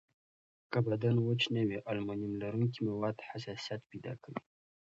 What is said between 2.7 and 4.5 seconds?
مواد حساسیت پیدا کوي.